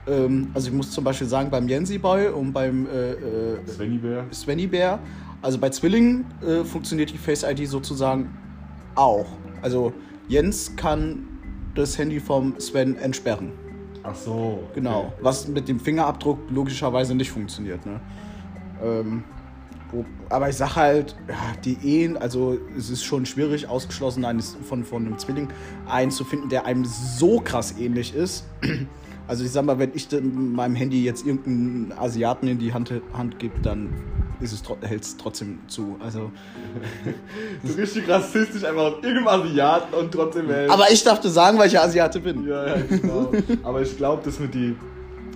[0.08, 3.98] Ähm, also ich muss zum Beispiel sagen, beim Jensi Boy und beim äh, äh, Svenny
[3.98, 4.26] Bär?
[4.32, 5.00] Svenny Bär.
[5.42, 8.38] Also bei Zwillingen äh, funktioniert die Face ID sozusagen
[8.96, 9.28] auch.
[9.62, 9.94] Also
[10.28, 11.28] Jens kann
[11.76, 13.52] das Handy vom Sven entsperren.
[14.04, 14.64] Ach so.
[14.64, 14.76] okay.
[14.76, 15.14] Genau.
[15.22, 17.86] Was mit dem Fingerabdruck logischerweise nicht funktioniert.
[17.86, 18.00] Ne?
[18.84, 19.24] Ähm,
[19.92, 24.58] wo, aber ich sag halt, ja, die Ehen, also es ist schon schwierig, ausgeschlossen eines,
[24.64, 25.50] von, von einem Zwilling
[25.88, 28.46] einen zu finden, der einem so krass ähnlich ist.
[29.28, 33.40] Also ich sag mal, wenn ich meinem Handy jetzt irgendeinen Asiaten in die Hand, Hand
[33.40, 33.94] gebe, dann
[34.42, 35.98] ist es, hält es trotzdem zu.
[36.00, 36.32] Also,
[37.64, 40.70] So richtig rassistisch, einfach auf irgendeinem Asiaten und trotzdem hält.
[40.70, 42.48] aber ich darf dir sagen, weil ich Asiate bin.
[42.48, 43.32] Ja, ja, genau.
[43.64, 44.76] Aber ich glaube, dass mit die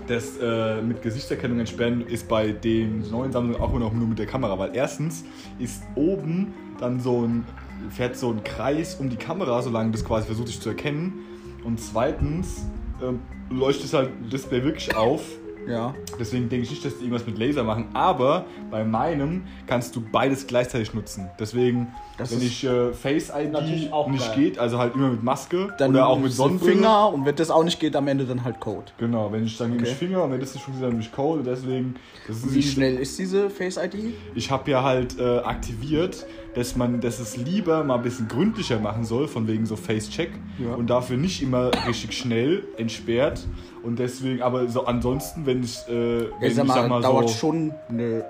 [0.08, 4.20] das äh, mit Gesichtserkennung entsperren ist bei den neuen Sammlungen auch immer noch nur mit
[4.20, 5.24] der Kamera, weil erstens
[5.58, 7.44] ist oben dann so ein
[7.90, 11.26] fährt so ein Kreis um die Kamera, solange das quasi versucht sich zu erkennen.
[11.64, 12.66] Und zweitens
[13.02, 15.22] ähm, leuchtet halt das Display wirklich auf.
[15.68, 15.94] Ja.
[16.20, 17.88] Deswegen denke ich nicht, dass die irgendwas mit Laser machen.
[17.94, 21.30] Aber bei meinem kannst du beides gleichzeitig nutzen.
[21.40, 24.36] Deswegen, Das wenn ich äh, Face ID natürlich auch nicht geil.
[24.44, 26.74] geht, also halt immer mit Maske Dann oder auch mit so Sonnenbrille.
[26.76, 28.86] Finger und wenn das auch nicht geht, am Ende dann halt Code.
[28.98, 30.06] Genau, wenn ich dann nehme ich Okay.
[30.06, 31.44] Finger und wenn das nicht funktioniert, dann nehme ich Code.
[31.44, 31.96] Deswegen,
[32.28, 34.14] das ist Wie schnell ist diese Face ID?
[34.36, 38.80] Ich habe ja halt äh, aktiviert, dass man, dass es lieber mal ein bisschen gründlicher
[38.80, 40.76] machen soll, von wegen so Face-Check Ja.
[40.76, 43.46] und dafür nicht immer richtig schnell entsperrt.
[43.86, 47.02] Und deswegen, aber so ansonsten, wenn ich, äh, wenn Ich sag mal, ich sag mal
[47.02, 48.26] dauert so schon eine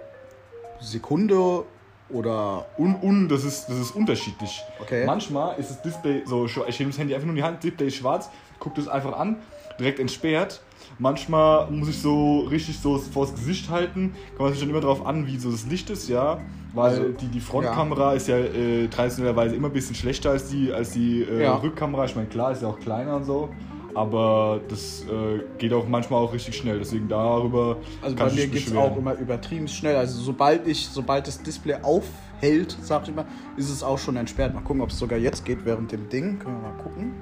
[0.82, 1.64] Sekunde
[2.10, 4.62] oder un, un, das ist, das ist unterschiedlich.
[4.82, 5.06] Okay.
[5.06, 7.88] Manchmal ist das Display so, ich nehme das Handy einfach nur in die Hand, Display
[7.88, 9.38] ist schwarz, gucke das einfach an,
[9.80, 10.62] direkt entsperrt.
[11.00, 15.26] Manchmal muss ich so richtig so vors Gesicht halten, kommt sich dann immer darauf an,
[15.26, 16.40] wie so das Licht ist, ja.
[16.74, 20.72] Weil Also, die, die Frontkamera ist ja äh, traditionellerweise immer ein bisschen schlechter als die,
[20.72, 21.56] als die äh, Ja.
[21.56, 22.06] Rückkamera.
[22.06, 23.50] Ich meine, klar, ist ja auch kleiner und so.
[23.96, 26.80] Aber das äh, geht auch manchmal auch richtig schnell.
[26.80, 27.78] Deswegen darüber.
[28.02, 29.96] Also kann bei mir geht es auch immer übertrieben schnell.
[29.96, 34.54] Also sobald ich, sobald das Display aufhält, sag ich mal, ist es auch schon entsperrt.
[34.54, 36.40] Mal gucken, ob es sogar jetzt geht während dem Ding.
[36.40, 37.14] Können wir mal gucken.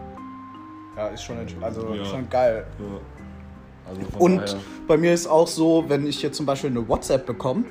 [0.98, 1.64] Ja, ist schon, entsperrt.
[1.64, 2.06] also Ja.
[2.06, 2.66] schon geil.
[2.80, 3.90] Ja.
[3.90, 7.26] Also Und daher- bei mir ist auch so, wenn ich jetzt zum Beispiel eine WhatsApp
[7.26, 7.66] bekomme,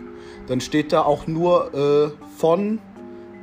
[0.47, 2.79] dann steht da auch nur äh, von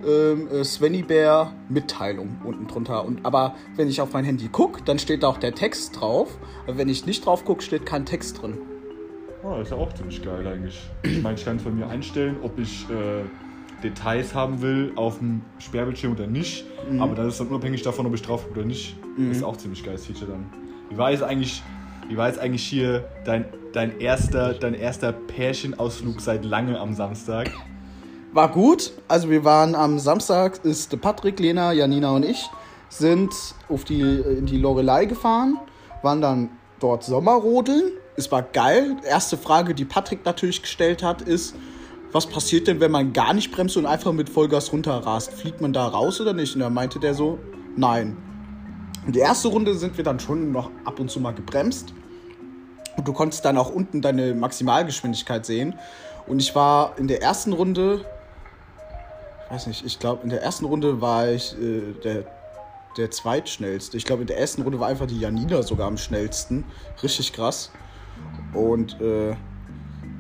[0.06, 3.06] äh, Svenny Bär Mitteilung unten drunter.
[3.06, 6.38] Und, aber wenn ich auf mein Handy gucke, dann steht da auch der Text drauf.
[6.66, 8.58] Aber wenn ich nicht drauf gucke, steht kein Text drin.
[9.44, 10.90] Oh, ist ja auch ziemlich geil eigentlich.
[11.04, 13.24] Ich meine, ich kann es von mir einstellen, ob ich äh,
[13.84, 16.66] Details haben will auf dem Sperrbildschirm oder nicht.
[16.90, 17.02] Mhm.
[17.02, 18.98] Aber das ist dann unabhängig davon, ob ich drauf gucke oder nicht.
[19.18, 20.46] Das ist auch ziemlich geiles Feature dann.
[20.90, 21.62] Wie war jetzt eigentlich,
[22.08, 27.52] wie war jetzt eigentlich hier dein, dein, erster, dein erster Pärchenausflug seit lange am Samstag?
[28.32, 28.92] War gut.
[29.08, 32.50] Also wir waren am Samstag, ist Patrick, Lena, Janina und ich
[32.90, 33.32] sind
[33.70, 35.60] auf die, in die Lorelei gefahren,
[36.02, 37.92] waren dann dort Sommerrodeln.
[38.16, 38.98] Es war geil.
[39.08, 41.56] Erste Frage, die Patrick natürlich gestellt hat, ist,
[42.12, 45.32] was passiert denn, wenn man gar nicht bremst und einfach mit Vollgas runterrast?
[45.32, 46.56] Fliegt man da raus oder nicht?
[46.56, 47.38] Und da meinte der so,
[47.76, 48.18] nein.
[49.06, 51.94] Und die erste Runde sind wir dann schon noch ab und zu mal gebremst.
[52.98, 55.76] Und du konntest dann auch unten deine Maximalgeschwindigkeit sehen.
[56.28, 58.04] Und ich war in der ersten Runde,
[59.50, 62.26] weiß nicht, ich glaube, in der ersten Runde war ich äh, der,
[62.98, 63.98] der zweitschnellste.
[63.98, 66.64] Ich glaube, in der ersten Runde war einfach die Janina sogar am schnellsten.
[67.02, 67.72] Richtig krass.
[68.54, 69.36] Und äh,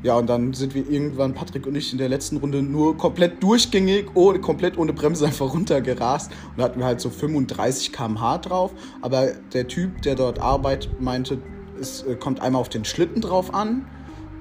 [0.02, 3.44] ja, und dann sind wir irgendwann, Patrick und ich, in der letzten Runde nur komplett
[3.44, 6.32] durchgängig, ohne, komplett ohne Bremse einfach runtergerast.
[6.32, 8.72] Und da hatten wir halt so 35 km/h drauf.
[9.02, 11.40] Aber der Typ, der dort arbeitet, meinte,
[11.80, 13.86] es äh, kommt einmal auf den Schlitten drauf an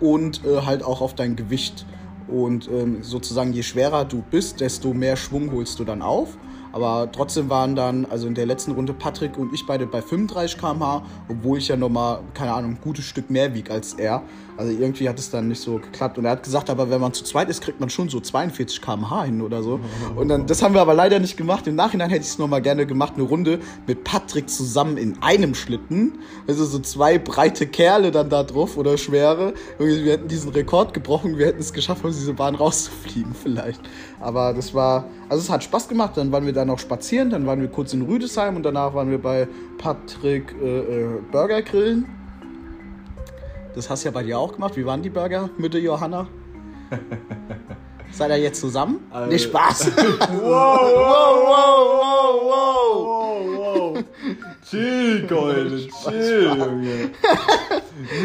[0.01, 1.87] und äh, halt auch auf dein Gewicht.
[2.29, 6.37] Und ähm, sozusagen, je schwerer du bist, desto mehr Schwung holst du dann auf.
[6.73, 10.59] Aber trotzdem waren dann, also in der letzten Runde Patrick und ich beide bei 35
[10.59, 14.23] km/h, obwohl ich ja nochmal, keine Ahnung, ein gutes Stück mehr wieg als er.
[14.59, 16.19] Also irgendwie hat es dann nicht so geklappt.
[16.19, 18.83] Und er hat gesagt, aber wenn man zu zweit ist, kriegt man schon so 42
[18.83, 19.79] km/h hin oder so.
[20.17, 21.69] Und dann, das haben wir aber leider nicht gemacht.
[21.69, 25.55] Im Nachhinein hätte ich es nochmal gerne gemacht, eine Runde mit Patrick zusammen in einem
[25.55, 26.19] Schlitten.
[26.49, 29.55] Also so zwei breite Kerle dann da drauf oder schwere.
[29.79, 33.81] Wir hätten diesen Rekord gebrochen, wir hätten es geschafft, aus dieser Bahn rauszufliegen vielleicht.
[34.21, 36.17] Aber das war, also es hat Spaß gemacht.
[36.17, 39.11] Dann waren wir da noch spazieren, dann waren wir kurz in Rüdesheim und danach waren
[39.11, 42.07] wir bei Patrick äh, äh, Burger grillen.
[43.75, 44.77] Das hast du ja bei dir auch gemacht.
[44.77, 46.27] Wie waren die Burger mit der Johanna?
[48.13, 49.07] Seid ihr jetzt zusammen?
[49.11, 49.91] Also- nee, Spaß.
[49.97, 54.05] Wow, wow, wow, wow, wow.
[54.69, 57.11] Chill, Keule, chill, Junge.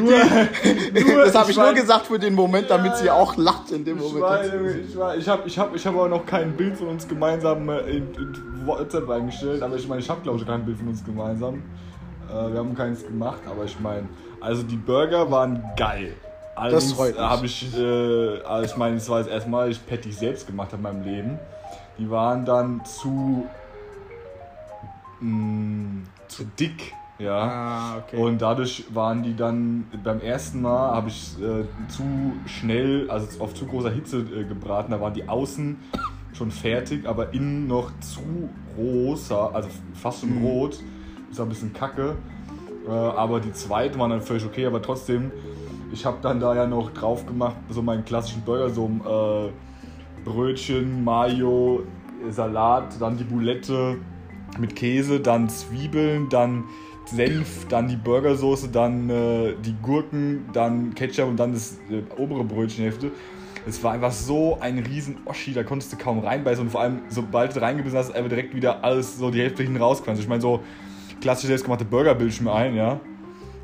[0.02, 0.12] Nur,
[1.04, 3.98] nur, Das habe ich nur gesagt für den Moment, damit sie auch lacht in dem
[3.98, 4.24] Moment.
[4.90, 8.14] ich war, ich hab, ich hab auch noch kein Bild von uns gemeinsam äh, in,
[8.14, 11.64] in WhatsApp eingestellt, aber ich meine, ich habe glaube ich kein Bild von uns gemeinsam.
[12.30, 14.08] Äh, wir haben keins gemacht, aber ich meine,
[14.40, 16.14] also die Burger waren geil.
[16.56, 17.24] Allerdings freut mich.
[17.24, 20.72] habe ich, äh, also ich meine, es war das erste Mal, ich Patty selbst gemacht
[20.72, 21.40] habe in meinem Leben.
[21.98, 23.46] Die waren dann zu,
[25.20, 27.38] mh, zu dick, ja.
[27.38, 28.18] Ah, okay.
[28.18, 32.04] Und dadurch waren die dann beim ersten Mal habe ich äh, zu
[32.46, 34.92] schnell, also auf zu großer Hitze äh, gebraten.
[34.92, 35.78] Da waren die außen
[36.34, 40.46] schon fertig, aber innen noch zu rosa, also fast schon Mhm.
[40.46, 40.80] rot.
[41.32, 42.16] Ist ein bisschen kacke.
[42.88, 45.32] Äh, aber die zweite waren dann völlig okay, aber trotzdem,
[45.94, 49.52] ich habe dann da ja noch drauf gemacht, so meinen klassischen Burger, so ein äh,
[50.26, 51.84] Brötchen, Mayo,
[52.30, 53.98] Salat, dann die Boulette
[54.60, 56.64] mit Käse, dann Zwiebeln, dann
[57.06, 62.44] Senf, dann die Burgersoße, dann äh, die Gurken, dann Ketchup und dann das äh, obere
[62.44, 63.12] Brötchenhälfte.
[63.68, 67.02] Es war einfach so ein riesen Oschi, da konntest du kaum reinbeißen und vor allem,
[67.10, 70.22] sobald du reingebissen hast, einfach direkt wieder alles so die Hälfte hinten rausquanzt.
[70.22, 70.62] Ich meine, so
[71.22, 73.00] klassisch selbstgemachte Burgerbildschirme ein, ja,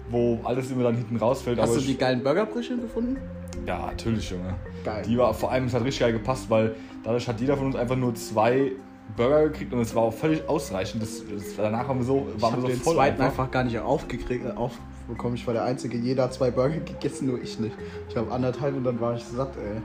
[0.10, 1.60] wo alles immer dann hinten rausfällt.
[1.60, 3.17] Hast du die ich- geilen Burgerbrötchen gefunden?
[3.65, 4.56] Ja, natürlich, Junge.
[4.84, 5.04] Geil.
[5.08, 7.76] Die war vor allem, es hat richtig geil gepasst, weil dadurch hat jeder von uns
[7.76, 8.72] einfach nur zwei
[9.17, 11.02] Burger gekriegt und es war auch völlig ausreichend.
[11.04, 13.39] Das, das, danach haben wir so, Ich waren habe wir so den voll zweiten einfach.
[13.43, 15.36] einfach gar nicht aufgekriegt, äh, aufbekommen.
[15.36, 15.98] Ich war der Einzige.
[15.98, 17.76] Jeder hat zwei Burger gegessen, nur ich nicht.
[18.08, 19.82] Ich habe anderthalb und dann war ich satt, ey.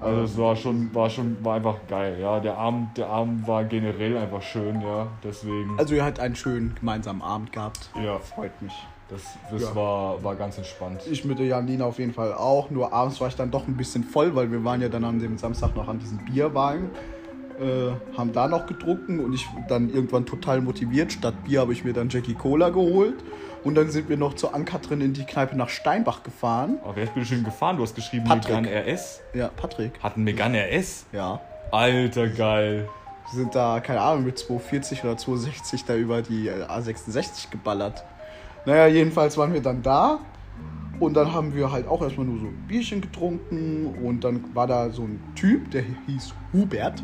[0.00, 2.40] Also es war schon, war schon, war einfach geil, ja.
[2.40, 5.08] Der Abend, der Abend war generell einfach schön, ja.
[5.22, 7.90] Deswegen, Also ihr habt einen schönen gemeinsamen Abend gehabt.
[8.02, 8.72] ja, Freut mich.
[9.08, 9.74] das, das Ja.
[9.74, 11.02] war, war ganz entspannt.
[11.10, 12.70] Ich mit der Janina auf jeden Fall auch.
[12.70, 15.18] Nur abends war ich dann doch ein bisschen voll, weil wir waren ja dann an
[15.18, 16.90] dem Samstag noch an diesem Bierwagen.
[17.60, 21.12] Äh, haben da noch getrunken und ich dann irgendwann total motiviert.
[21.12, 23.16] Statt Bier habe ich mir dann Jackie Cola geholt.
[23.62, 26.78] Und dann sind wir noch zur Ankatrin in die Kneipe nach Steinbach gefahren.
[26.82, 27.76] Aber wer ist bitte schön gefahren?
[27.76, 28.56] Du hast geschrieben Patrick.
[28.56, 29.20] Megane RS.
[29.34, 30.02] Ja, Patrick.
[30.02, 31.06] Hat ein Megane RS?
[31.12, 31.40] Ja.
[31.70, 32.88] Alter, geil.
[33.30, 38.02] Wir sind da, keine Ahnung, mit 240 oder 260 da über die äh, A66 geballert.
[38.64, 40.20] Naja, jedenfalls waren wir dann da.
[40.98, 43.94] Und dann haben wir halt auch erstmal nur so ein Bierchen getrunken.
[44.02, 47.02] Und dann war da so ein Typ, der hieß Hubert.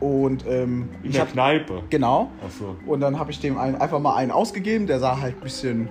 [0.00, 1.82] Und ähm, In ich der hab, Kneipe.
[1.90, 2.30] genau.
[2.44, 2.76] Achso.
[2.86, 4.86] Und dann habe ich dem einen, einfach mal einen ausgegeben.
[4.86, 5.88] Der sah halt ein bisschen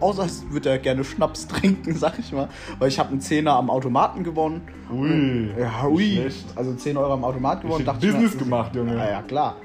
[0.00, 2.48] aus, als würde er gerne Schnaps trinken, sag ich mal.
[2.78, 4.62] Weil ich habe einen Zehner am Automaten gewonnen.
[4.92, 5.50] Ui.
[5.58, 6.14] Ja, ui.
[6.14, 6.46] schlecht.
[6.56, 7.76] Also 10 Euro am Automat gewonnen.
[7.76, 8.96] Richtig dachte ich Business mir, gemacht, Junge.
[8.96, 9.56] Ja, ja, klar.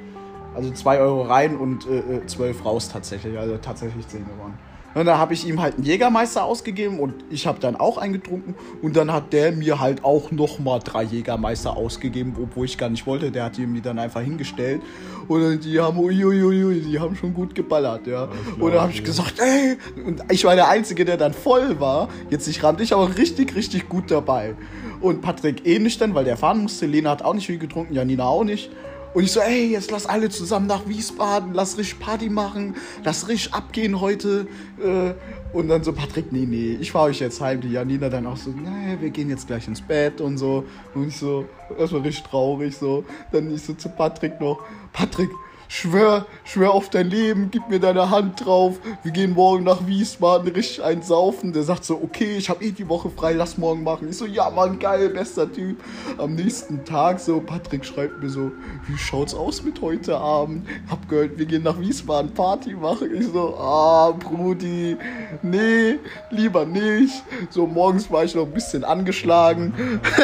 [0.53, 3.37] Also 2 Euro rein und äh, äh, 12 raus tatsächlich.
[3.37, 4.57] Also tatsächlich 10 gewonnen.
[4.95, 8.13] Und dann habe ich ihm halt einen Jägermeister ausgegeben und ich habe dann auch einen
[8.13, 8.55] getrunken.
[8.81, 13.05] Und dann hat der mir halt auch nochmal drei Jägermeister ausgegeben, obwohl ich gar nicht
[13.05, 13.29] wollte.
[13.29, 14.81] Der hat die mir dann einfach hingestellt.
[15.27, 18.29] Und dann, die haben, uiuiui, die haben schon gut geballert, ja.
[18.57, 22.07] Und dann habe ich gesagt, ey, und ich war der Einzige, der dann voll war.
[22.29, 24.55] Jetzt nicht rannte ich, aber richtig, richtig gut dabei.
[25.01, 26.85] Und Patrick eh nüchtern, weil der fahren musste.
[26.85, 28.71] Lena hat auch nicht viel getrunken, Janina auch nicht.
[29.15, 33.29] Und ich so, ey, jetzt lass alle zusammen nach Wiesbaden, lass richtig Party machen, lass
[33.29, 34.45] richtig abgehen heute.
[34.77, 35.13] Äh,
[35.55, 37.61] Und dann so, Patrick, nee, nee, ich fahre euch jetzt heim.
[37.61, 40.65] Die Janina dann auch so, nee, wir gehen jetzt gleich ins Bett und so.
[40.93, 41.45] Und ich so,
[41.79, 43.05] erstmal richtig traurig so.
[43.31, 44.59] Dann ich so zu Patrick noch,
[44.91, 45.29] Patrick,
[45.67, 48.79] schwör, schwör auf dein Leben, gib mir deine Hand drauf.
[49.03, 51.53] Wir gehen morgen nach Wiesbaden, richtig einsaufen.
[51.53, 54.09] Der sagt so, okay, ich habe eh die Woche frei, lass morgen machen.
[54.09, 55.77] Ich so, ja, Mann, geil, bester Typ.
[56.17, 58.51] Am nächsten Tag so, Patrick schreibt mir so,
[58.87, 60.67] wie schaut's aus mit heute Abend?
[60.89, 63.13] Hab gehört, wir gehen nach Wiesbaden Party machen.
[63.13, 64.97] Ich so, ah, Brudi,
[65.41, 65.99] nee,
[66.29, 67.23] lieber nicht.
[67.49, 69.73] So, morgens war ich noch ein bisschen angeschlagen.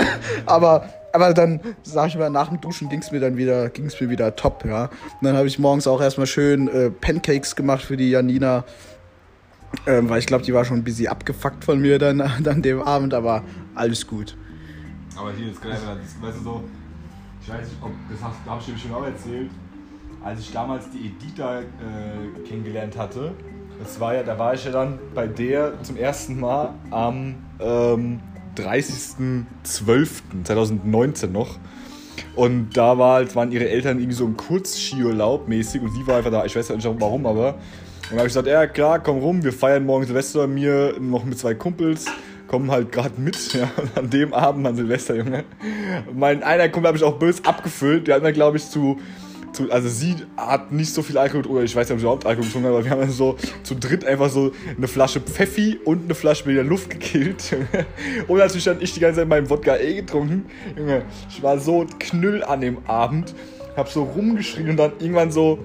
[0.46, 4.10] aber, aber dann, sag ich mal, nach dem Duschen ging's mir dann wieder, ging's mir
[4.10, 4.86] wieder top, ja.
[4.86, 8.64] Und dann habe ich morgens auch erstmal schön äh, Pancakes gemacht für die Janina.
[9.88, 12.82] Ähm, weil ich glaube, die war schon ein bisschen abgefuckt von mir dann an dem
[12.82, 13.44] Abend, aber
[13.74, 14.36] alles gut.
[15.16, 15.78] Aber hier ist geil,
[16.22, 16.64] weißt du so,
[17.42, 19.50] ich weiß nicht, ob das hast, hab ich dir schon auch erzählt,
[20.24, 23.34] als ich damals die Edita äh, kennengelernt hatte,
[23.80, 28.20] das war ja, da war ich ja dann bei der zum ersten Mal am ähm,
[28.58, 31.60] 30.12.2019 noch.
[32.36, 36.18] Und da war, halt, waren ihre Eltern irgendwie so im Kurzskiurlaub mäßig und sie war
[36.18, 37.56] einfach da, ich weiß ja nicht warum, aber.
[37.56, 41.24] Und dann habe ich gesagt, ja klar, komm rum, wir feiern morgen Silvester mir noch
[41.24, 42.08] mit zwei Kumpels,
[42.48, 45.44] kommen halt gerade mit, ja, und an dem Abend an Silvester, Junge.
[46.14, 49.00] Mein einer Kumpel habe ich auch böse abgefüllt, der hat mir, glaube ich, zu,
[49.68, 52.26] zu, also sie hat nicht so viel Alkohol, oder ich weiß nicht, ob sie überhaupt
[52.26, 55.80] Alkohol getrunken hat, aber wir haben dann so zu dritt einfach so eine Flasche Pfeffi
[55.84, 57.56] und eine Flasche mit der Luft gekillt.
[58.28, 60.46] Und natürlich dann ich die ganze Zeit meinen Wodka eh getrunken,
[60.78, 61.04] Junge.
[61.30, 63.34] Ich war so knüll an dem Abend,
[63.76, 65.60] hab so rumgeschrien und dann irgendwann so,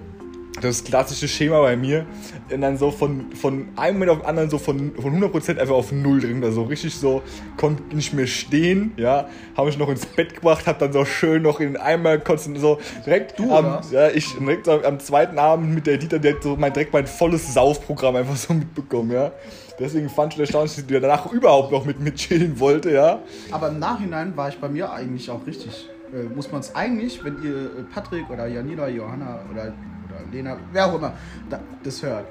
[0.61, 2.07] das klassische Schema bei mir,
[2.53, 5.75] und dann so von, von einem Moment auf den anderen so von, von 100% einfach
[5.75, 7.23] auf Null drin, also richtig so,
[7.57, 11.43] konnte nicht mehr stehen, ja, habe mich noch ins Bett gebracht, hab dann so schön
[11.43, 15.39] noch in den Eimer kotzen, so direkt Du, am, ja, ich direkt am, am zweiten
[15.39, 19.33] Abend mit der Dieter direkt so mein, direkt mein volles Saufprogramm einfach so mitbekommen, ja.
[19.79, 23.21] Deswegen fand ich erstaunlich, dass die danach überhaupt noch mit mir chillen wollte, ja.
[23.51, 25.89] Aber im Nachhinein war ich bei mir eigentlich auch richtig.
[26.13, 29.75] Äh, muss man es eigentlich, wenn ihr äh, Patrick oder Janina, Johanna oder,
[30.17, 31.13] oder Lena, wer auch immer,
[31.49, 32.27] da, das hört,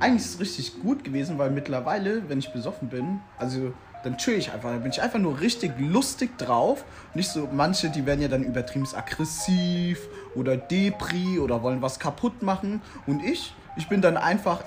[0.00, 4.34] eigentlich ist es richtig gut gewesen, weil mittlerweile, wenn ich besoffen bin, also dann chill
[4.34, 6.84] ich einfach, dann bin ich einfach nur richtig lustig drauf.
[7.14, 9.98] Nicht so, manche, die werden ja dann übertrieben aggressiv
[10.34, 12.82] oder Depri oder wollen was kaputt machen.
[13.06, 14.62] Und ich, ich bin dann einfach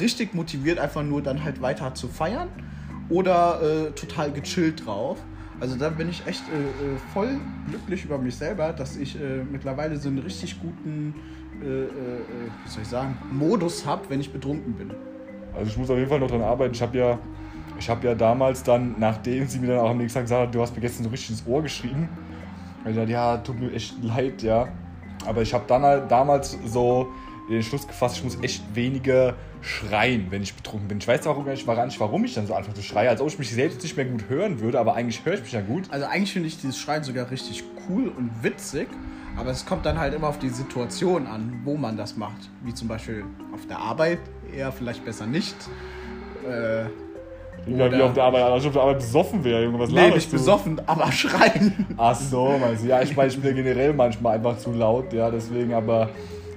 [0.00, 2.48] richtig motiviert, einfach nur dann halt weiter zu feiern
[3.08, 5.18] oder äh, total gechillt drauf.
[5.60, 9.42] Also da bin ich echt äh, äh, voll glücklich über mich selber, dass ich äh,
[9.50, 11.14] mittlerweile so einen richtig guten,
[11.62, 11.88] äh, äh,
[12.64, 14.92] wie soll ich sagen, Modus habe, wenn ich betrunken bin.
[15.54, 16.74] Also ich muss auf jeden Fall noch dran arbeiten.
[16.74, 17.18] Ich habe ja
[17.78, 20.54] Ich habe ja damals dann, nachdem sie mir dann auch am nächsten Tag gesagt hat,
[20.54, 22.08] du hast mir gestern so richtig ins Ohr geschrieben,
[22.78, 24.68] hab ich gesagt, ja, tut mir echt leid, ja.
[25.26, 27.08] Aber ich habe dann halt damals so
[27.50, 30.98] den Schluss gefasst, ich muss echt weniger schreien, wenn ich betrunken bin.
[30.98, 33.20] Ich weiß auch gar nicht, gar nicht, warum ich dann so anfange zu schreien, als
[33.20, 35.60] ob ich mich selbst nicht mehr gut hören würde, aber eigentlich höre ich mich ja
[35.60, 35.84] gut.
[35.90, 38.88] Also eigentlich finde ich dieses Schreien sogar richtig cool und witzig,
[39.36, 42.50] aber es kommt dann halt immer auf die Situation an, wo man das macht.
[42.64, 44.18] Wie zum Beispiel auf der Arbeit,
[44.54, 45.56] eher vielleicht besser nicht.
[46.48, 46.84] Äh,
[47.68, 49.78] Ja, wie auf der Arbeit, als ob auf der Arbeit besoffen wäre, Junge.
[49.80, 50.36] Was nee, nicht du?
[50.36, 51.86] besoffen, aber schreien.
[51.96, 52.88] Ach so, meinst du?
[52.88, 56.10] Ja, ich meine, ich bin ja generell manchmal einfach zu laut, ja, deswegen, aber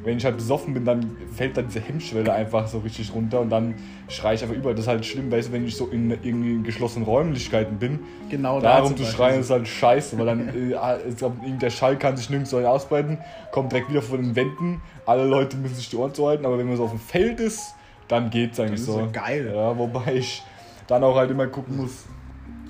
[0.03, 3.49] wenn ich halt besoffen bin, dann fällt dann diese Hemmschwelle einfach so richtig runter und
[3.49, 3.75] dann
[4.07, 4.71] schreie ich einfach über.
[4.71, 8.59] Das ist halt schlimm, weißt du, wenn ich so in irgendwie geschlossenen Räumlichkeiten bin, Genau
[8.59, 11.97] da darum zu schreien ist halt scheiße, weil dann äh, ich glaub, irgendwie der Schall
[11.97, 13.17] kann sich nirgends so ausbreiten,
[13.51, 16.67] kommt direkt wieder von den Wänden, alle Leute müssen sich die Ohren zuhalten, aber wenn
[16.67, 17.75] man so auf dem Feld ist,
[18.07, 18.99] dann geht's eigentlich ist so.
[18.99, 19.51] ja geil.
[19.53, 20.43] Ja, wobei ich
[20.87, 22.05] dann auch halt immer gucken muss,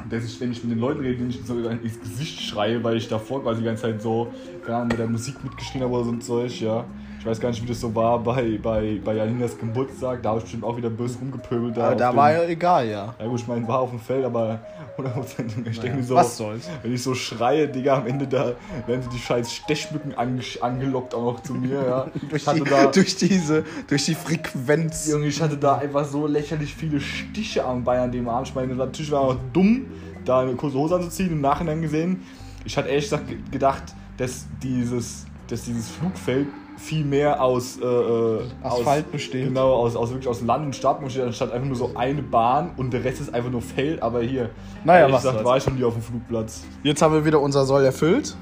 [0.10, 3.08] dass ich, wenn ich mit den Leuten rede, nicht so ins Gesicht schreie, weil ich
[3.08, 4.32] davor quasi die ganze Zeit so,
[4.64, 6.86] keine Ahnung, mit der Musik mitgeschrien habe oder so ein Zeug, ja.
[7.20, 10.38] Ich weiß gar nicht, wie das so war bei, bei, bei Janinas Geburtstag, da habe
[10.40, 11.76] ich bestimmt auch wieder böse rumgepöbelt.
[11.76, 13.14] da dem- war ja egal, ja.
[13.20, 14.62] ja gut, ich meine, war auf dem Feld, aber
[14.98, 16.70] 100% ich denke mir so, Was soll's?
[16.82, 18.54] wenn ich so schreie, Digga, am Ende da
[18.88, 22.08] werden so die scheiß Stechmücken ange angelockt auch noch zu mir, ja.
[22.30, 25.08] Durch, die, da, durch diese, durch die Frequenz.
[25.12, 28.44] Junge, ich hatte da einfach so lächerlich viele Stiche am Bein an dem Arm.
[28.44, 29.88] Ich meine, natürlich war auch dumm,
[30.24, 31.32] da eine kurze Hose anzuziehen.
[31.34, 32.24] Im Nachhinein gesehen,
[32.64, 33.84] ich hatte ehrlich gesagt ge- gedacht,
[34.18, 36.48] dass dieses, dass dieses Flugfeld
[36.80, 39.48] viel mehr aus äh, äh, Asphalt aus, besteht.
[39.48, 42.72] Genau, aus, aus wirklich aus Land und Stadt besteht, anstatt einfach nur so eine Bahn
[42.78, 44.02] und der Rest ist einfach nur Feld.
[44.02, 44.50] Aber hier,
[44.86, 46.64] Naja, was gesagt, war ich schon hier auf dem Flugplatz.
[46.84, 48.36] Jetzt haben wir wieder unser Soll erfüllt.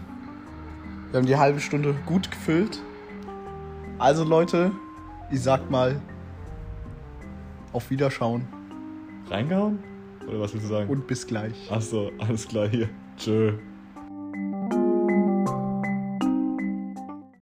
[1.11, 2.81] Wir haben die halbe Stunde gut gefüllt.
[3.97, 4.71] Also Leute,
[5.31, 5.99] ich sag mal,
[7.73, 8.47] auf Wiederschauen
[9.29, 9.79] Reingehauen?
[10.27, 10.89] Oder was willst du sagen?
[10.89, 11.71] und bis gleich.
[11.71, 12.89] Achso, alles klar hier.
[13.17, 13.53] Tschö.